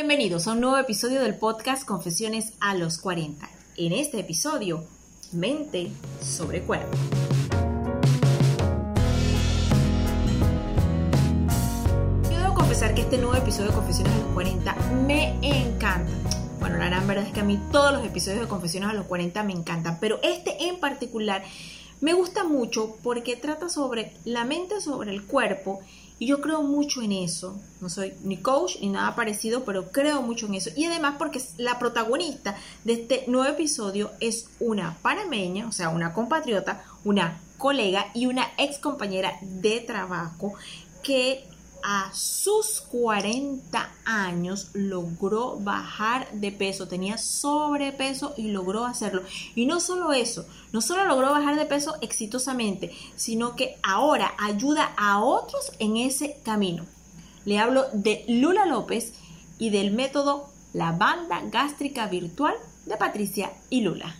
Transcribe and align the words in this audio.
Bienvenidos 0.00 0.46
a 0.46 0.52
un 0.52 0.60
nuevo 0.60 0.78
episodio 0.78 1.20
del 1.20 1.34
podcast 1.34 1.84
Confesiones 1.84 2.52
a 2.60 2.76
los 2.76 2.98
40. 2.98 3.48
En 3.78 3.92
este 3.92 4.20
episodio, 4.20 4.84
mente 5.32 5.90
sobre 6.22 6.62
cuerpo. 6.62 6.96
Yo 12.30 12.38
debo 12.38 12.54
confesar 12.54 12.94
que 12.94 13.00
este 13.00 13.18
nuevo 13.18 13.34
episodio 13.34 13.70
de 13.70 13.74
Confesiones 13.74 14.12
a 14.12 14.18
los 14.18 14.34
40 14.34 14.76
me 15.04 15.36
encanta. 15.42 16.12
Bueno, 16.60 16.78
la 16.78 16.86
gran 16.86 17.04
verdad 17.08 17.26
es 17.26 17.32
que 17.32 17.40
a 17.40 17.44
mí 17.44 17.60
todos 17.72 17.92
los 17.92 18.06
episodios 18.06 18.42
de 18.42 18.46
Confesiones 18.46 18.90
a 18.90 18.94
los 18.94 19.06
40 19.06 19.42
me 19.42 19.52
encantan, 19.52 19.98
pero 19.98 20.20
este 20.22 20.68
en 20.68 20.78
particular 20.78 21.42
me 22.00 22.12
gusta 22.12 22.44
mucho 22.44 22.96
porque 23.02 23.34
trata 23.34 23.68
sobre 23.68 24.12
la 24.24 24.44
mente 24.44 24.80
sobre 24.80 25.10
el 25.10 25.26
cuerpo 25.26 25.80
y 26.18 26.26
yo 26.26 26.40
creo 26.40 26.62
mucho 26.62 27.02
en 27.02 27.12
eso. 27.12 27.60
No 27.80 27.88
soy 27.88 28.14
ni 28.22 28.38
coach 28.38 28.76
ni 28.80 28.88
nada 28.88 29.14
parecido, 29.14 29.64
pero 29.64 29.90
creo 29.92 30.22
mucho 30.22 30.46
en 30.46 30.54
eso. 30.54 30.70
Y 30.76 30.84
además 30.84 31.14
porque 31.18 31.40
la 31.58 31.78
protagonista 31.78 32.56
de 32.84 32.94
este 32.94 33.24
nuevo 33.28 33.52
episodio 33.52 34.10
es 34.20 34.48
una 34.60 34.98
panameña, 35.02 35.66
o 35.68 35.72
sea, 35.72 35.90
una 35.90 36.12
compatriota, 36.12 36.84
una 37.04 37.40
colega 37.56 38.06
y 38.14 38.26
una 38.26 38.46
ex 38.56 38.78
compañera 38.78 39.38
de 39.42 39.80
trabajo 39.80 40.54
que 41.02 41.44
a 41.82 42.10
sus 42.14 42.80
40 42.80 43.90
años 44.04 44.70
logró 44.72 45.58
bajar 45.58 46.30
de 46.32 46.52
peso, 46.52 46.88
tenía 46.88 47.18
sobrepeso 47.18 48.34
y 48.36 48.50
logró 48.50 48.84
hacerlo. 48.84 49.22
Y 49.54 49.66
no 49.66 49.80
solo 49.80 50.12
eso, 50.12 50.46
no 50.72 50.80
solo 50.80 51.04
logró 51.06 51.30
bajar 51.30 51.56
de 51.56 51.66
peso 51.66 51.96
exitosamente, 52.00 52.92
sino 53.16 53.56
que 53.56 53.78
ahora 53.82 54.34
ayuda 54.38 54.92
a 54.96 55.20
otros 55.22 55.72
en 55.78 55.96
ese 55.96 56.38
camino. 56.44 56.86
Le 57.44 57.58
hablo 57.58 57.86
de 57.92 58.24
Lula 58.28 58.66
López 58.66 59.14
y 59.58 59.70
del 59.70 59.90
método 59.90 60.50
La 60.72 60.92
banda 60.92 61.42
gástrica 61.50 62.06
virtual 62.06 62.54
de 62.86 62.96
Patricia 62.96 63.52
y 63.70 63.80
Lula. 63.80 64.16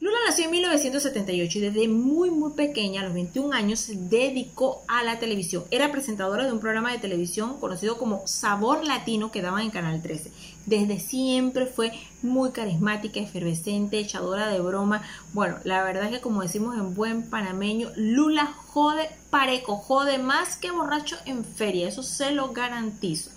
Lula 0.00 0.16
nació 0.28 0.44
en 0.44 0.52
1978 0.52 1.58
y 1.58 1.60
desde 1.60 1.88
muy 1.88 2.30
muy 2.30 2.52
pequeña, 2.52 3.00
a 3.00 3.04
los 3.04 3.14
21 3.14 3.52
años, 3.52 3.80
se 3.80 3.96
dedicó 3.96 4.84
a 4.86 5.02
la 5.02 5.18
televisión. 5.18 5.64
Era 5.72 5.90
presentadora 5.90 6.44
de 6.44 6.52
un 6.52 6.60
programa 6.60 6.92
de 6.92 6.98
televisión 6.98 7.58
conocido 7.58 7.98
como 7.98 8.24
Sabor 8.24 8.86
Latino 8.86 9.32
que 9.32 9.42
daban 9.42 9.62
en 9.62 9.70
Canal 9.70 10.00
13. 10.00 10.30
Desde 10.66 11.00
siempre 11.00 11.66
fue 11.66 11.92
muy 12.22 12.52
carismática, 12.52 13.18
efervescente, 13.18 13.98
echadora 13.98 14.46
de 14.48 14.60
broma. 14.60 15.02
Bueno, 15.32 15.56
la 15.64 15.82
verdad 15.82 16.04
es 16.04 16.10
que 16.10 16.20
como 16.20 16.42
decimos 16.42 16.76
en 16.76 16.94
buen 16.94 17.28
panameño, 17.28 17.90
Lula 17.96 18.54
jode 18.68 19.10
pareco, 19.30 19.78
jode 19.78 20.18
más 20.18 20.56
que 20.56 20.70
borracho 20.70 21.16
en 21.26 21.44
feria, 21.44 21.88
eso 21.88 22.04
se 22.04 22.30
lo 22.30 22.52
garantizo. 22.52 23.30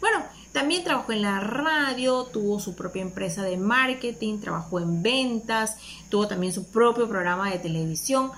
Bueno, 0.00 0.24
también 0.52 0.84
trabajó 0.84 1.12
en 1.12 1.22
la 1.22 1.40
radio, 1.40 2.24
tuvo 2.24 2.60
su 2.60 2.74
propia 2.74 3.02
empresa 3.02 3.42
de 3.42 3.56
marketing, 3.56 4.38
trabajó 4.38 4.80
en 4.80 5.02
ventas, 5.02 5.76
tuvo 6.08 6.26
también 6.28 6.52
su 6.52 6.70
propio 6.70 7.08
programa 7.08 7.50
de 7.50 7.58
televisión. 7.58 8.32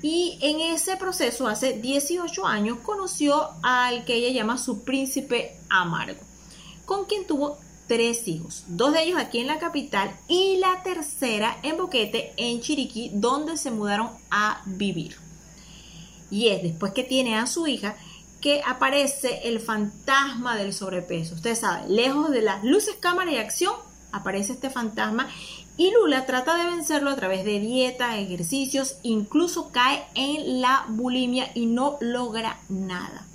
Y 0.00 0.38
en 0.40 0.60
ese 0.60 0.96
proceso, 0.96 1.46
hace 1.46 1.74
18 1.74 2.46
años, 2.46 2.78
conoció 2.82 3.50
al 3.62 4.04
que 4.04 4.14
ella 4.14 4.30
llama 4.30 4.58
su 4.58 4.82
príncipe 4.82 5.56
amargo, 5.68 6.20
con 6.86 7.04
quien 7.04 7.26
tuvo 7.26 7.58
tres 7.86 8.26
hijos, 8.26 8.64
dos 8.68 8.94
de 8.94 9.02
ellos 9.02 9.20
aquí 9.20 9.38
en 9.38 9.46
la 9.48 9.58
capital 9.58 10.16
y 10.28 10.56
la 10.56 10.82
tercera 10.82 11.58
en 11.62 11.76
Boquete, 11.76 12.32
en 12.38 12.60
Chiriquí, 12.60 13.10
donde 13.12 13.56
se 13.58 13.70
mudaron 13.70 14.08
a 14.30 14.62
vivir. 14.64 15.16
Y 16.30 16.48
es 16.48 16.62
después 16.62 16.92
que 16.92 17.04
tiene 17.04 17.36
a 17.36 17.46
su 17.46 17.66
hija 17.66 17.96
que 18.42 18.60
aparece 18.66 19.48
el 19.48 19.60
fantasma 19.60 20.56
del 20.56 20.74
sobrepeso. 20.74 21.36
Ustedes 21.36 21.60
saben, 21.60 21.94
lejos 21.94 22.30
de 22.30 22.42
las 22.42 22.62
luces, 22.64 22.96
cámara 23.00 23.30
y 23.30 23.36
acción, 23.36 23.72
aparece 24.10 24.52
este 24.52 24.68
fantasma 24.68 25.28
y 25.78 25.90
Lula 25.92 26.26
trata 26.26 26.56
de 26.56 26.70
vencerlo 26.70 27.08
a 27.08 27.16
través 27.16 27.44
de 27.44 27.60
dieta, 27.60 28.18
ejercicios, 28.18 28.96
incluso 29.02 29.70
cae 29.72 30.04
en 30.14 30.60
la 30.60 30.84
bulimia 30.88 31.50
y 31.54 31.66
no 31.66 31.96
logra 32.00 32.58
nada. 32.68 33.26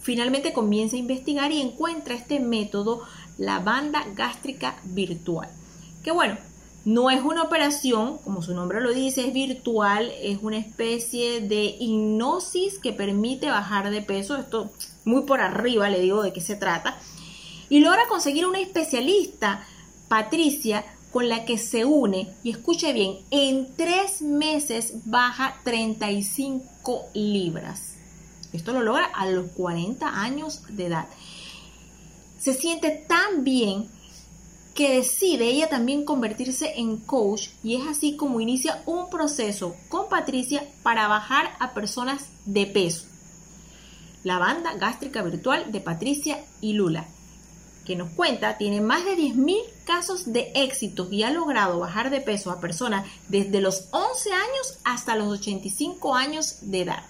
Finalmente 0.00 0.52
comienza 0.52 0.94
a 0.94 1.00
investigar 1.00 1.50
y 1.50 1.60
encuentra 1.60 2.14
este 2.14 2.38
método, 2.38 3.02
la 3.38 3.58
banda 3.58 4.06
gástrica 4.14 4.76
virtual. 4.84 5.48
Que 6.04 6.12
bueno, 6.12 6.36
no 6.86 7.10
es 7.10 7.20
una 7.20 7.42
operación, 7.42 8.18
como 8.18 8.42
su 8.42 8.54
nombre 8.54 8.80
lo 8.80 8.94
dice, 8.94 9.26
es 9.26 9.34
virtual, 9.34 10.12
es 10.22 10.38
una 10.40 10.56
especie 10.56 11.40
de 11.40 11.74
hipnosis 11.80 12.78
que 12.78 12.92
permite 12.92 13.50
bajar 13.50 13.90
de 13.90 14.02
peso. 14.02 14.36
Esto 14.36 14.70
muy 15.04 15.22
por 15.22 15.40
arriba 15.40 15.90
le 15.90 15.98
digo 15.98 16.22
de 16.22 16.32
qué 16.32 16.40
se 16.40 16.54
trata. 16.54 16.96
Y 17.68 17.80
logra 17.80 18.06
conseguir 18.08 18.46
una 18.46 18.60
especialista, 18.60 19.66
Patricia, 20.06 20.84
con 21.12 21.28
la 21.28 21.44
que 21.44 21.58
se 21.58 21.84
une, 21.84 22.32
y 22.44 22.50
escuche 22.50 22.92
bien, 22.92 23.16
en 23.32 23.74
tres 23.74 24.22
meses 24.22 24.92
baja 25.06 25.56
35 25.64 27.06
libras. 27.14 27.96
Esto 28.52 28.72
lo 28.72 28.82
logra 28.82 29.06
a 29.06 29.26
los 29.26 29.50
40 29.50 30.22
años 30.22 30.62
de 30.68 30.86
edad. 30.86 31.08
Se 32.38 32.54
siente 32.54 32.92
tan 33.08 33.42
bien 33.42 33.88
que 34.76 34.94
decide 34.94 35.46
ella 35.46 35.70
también 35.70 36.04
convertirse 36.04 36.74
en 36.76 36.98
coach 36.98 37.48
y 37.64 37.76
es 37.76 37.88
así 37.88 38.14
como 38.14 38.40
inicia 38.40 38.82
un 38.84 39.08
proceso 39.08 39.74
con 39.88 40.10
Patricia 40.10 40.64
para 40.82 41.08
bajar 41.08 41.56
a 41.58 41.72
personas 41.72 42.28
de 42.44 42.66
peso. 42.66 43.06
La 44.22 44.38
banda 44.38 44.74
gástrica 44.74 45.22
virtual 45.22 45.72
de 45.72 45.80
Patricia 45.80 46.44
y 46.60 46.74
Lula, 46.74 47.08
que 47.86 47.96
nos 47.96 48.10
cuenta, 48.10 48.58
tiene 48.58 48.82
más 48.82 49.04
de 49.06 49.16
10.000 49.16 49.56
casos 49.86 50.30
de 50.32 50.52
éxito 50.54 51.08
y 51.10 51.22
ha 51.22 51.30
logrado 51.30 51.78
bajar 51.78 52.10
de 52.10 52.20
peso 52.20 52.50
a 52.50 52.60
personas 52.60 53.06
desde 53.28 53.62
los 53.62 53.88
11 53.92 54.32
años 54.32 54.78
hasta 54.84 55.16
los 55.16 55.28
85 55.38 56.14
años 56.14 56.58
de 56.60 56.82
edad. 56.82 57.04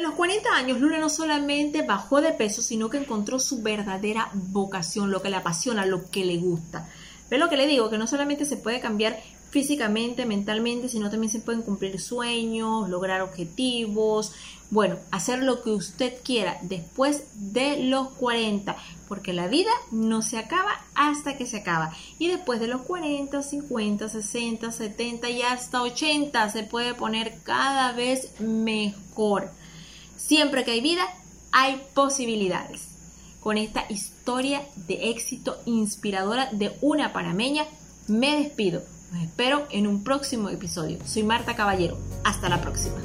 A 0.00 0.02
los 0.02 0.14
40 0.14 0.48
años, 0.54 0.80
Lula 0.80 0.96
no 0.96 1.10
solamente 1.10 1.82
bajó 1.82 2.22
de 2.22 2.32
peso, 2.32 2.62
sino 2.62 2.88
que 2.88 2.96
encontró 2.96 3.38
su 3.38 3.60
verdadera 3.60 4.30
vocación, 4.32 5.10
lo 5.10 5.20
que 5.20 5.28
le 5.28 5.36
apasiona, 5.36 5.84
lo 5.84 6.10
que 6.10 6.24
le 6.24 6.38
gusta. 6.38 6.88
Ve 7.28 7.36
lo 7.36 7.50
que 7.50 7.58
le 7.58 7.66
digo, 7.66 7.90
que 7.90 7.98
no 7.98 8.06
solamente 8.06 8.46
se 8.46 8.56
puede 8.56 8.80
cambiar 8.80 9.20
físicamente, 9.50 10.24
mentalmente, 10.24 10.88
sino 10.88 11.10
también 11.10 11.30
se 11.30 11.40
pueden 11.40 11.60
cumplir 11.60 12.00
sueños, 12.00 12.88
lograr 12.88 13.20
objetivos, 13.20 14.32
bueno, 14.70 14.96
hacer 15.10 15.42
lo 15.42 15.62
que 15.62 15.68
usted 15.68 16.14
quiera 16.24 16.56
después 16.62 17.24
de 17.34 17.84
los 17.84 18.08
40, 18.12 18.76
porque 19.06 19.34
la 19.34 19.48
vida 19.48 19.70
no 19.90 20.22
se 20.22 20.38
acaba 20.38 20.80
hasta 20.94 21.36
que 21.36 21.44
se 21.44 21.58
acaba. 21.58 21.94
Y 22.18 22.28
después 22.28 22.58
de 22.58 22.68
los 22.68 22.80
40, 22.82 23.42
50, 23.42 24.08
60, 24.08 24.72
70 24.72 25.28
y 25.28 25.42
hasta 25.42 25.82
80 25.82 26.48
se 26.48 26.62
puede 26.62 26.94
poner 26.94 27.42
cada 27.42 27.92
vez 27.92 28.40
mejor. 28.40 29.59
Siempre 30.20 30.64
que 30.64 30.72
hay 30.72 30.80
vida, 30.80 31.02
hay 31.50 31.82
posibilidades 31.94 32.90
con 33.40 33.56
esta 33.56 33.84
historia 33.88 34.62
de 34.76 35.10
éxito 35.10 35.56
inspiradora 35.64 36.50
de 36.52 36.76
una 36.82 37.12
panameña, 37.12 37.64
me 38.06 38.36
despido. 38.36 38.82
Los 39.12 39.22
espero 39.22 39.66
en 39.70 39.86
un 39.86 40.04
próximo 40.04 40.50
episodio. 40.50 40.98
Soy 41.04 41.24
Marta 41.24 41.56
Caballero. 41.56 41.98
Hasta 42.22 42.48
la 42.48 42.60
próxima. 42.60 42.96